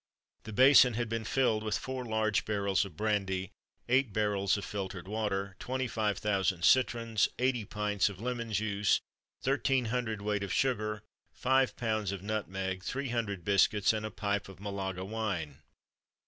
The 0.45 0.51
basin 0.51 0.95
had 0.95 1.09
been 1.09 1.23
filled 1.25 1.61
with 1.61 1.77
four 1.77 2.03
large 2.03 2.43
barrels 2.43 2.85
of 2.85 2.97
brandy, 2.97 3.51
eight 3.87 4.11
barrels 4.11 4.57
of 4.57 4.65
filtered 4.65 5.07
water, 5.07 5.55
twenty 5.59 5.87
five 5.87 6.17
thousand 6.17 6.65
citrons, 6.65 7.29
eighty 7.37 7.65
pints 7.65 8.09
of 8.09 8.19
lemon 8.19 8.51
juice, 8.51 8.99
thirteen 9.43 9.85
hundred 9.93 10.23
weight 10.23 10.41
of 10.41 10.51
sugar, 10.51 11.03
five 11.31 11.75
pounds 11.75 12.11
of 12.11 12.23
nutmeg, 12.23 12.83
three 12.83 13.09
hundred 13.09 13.45
biscuits, 13.45 13.93
and 13.93 14.03
a 14.03 14.09
pipe 14.09 14.49
of 14.49 14.59
Malaga 14.59 15.05
wine. 15.05 15.59